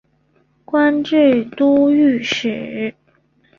[0.65, 2.95] 官至都御史。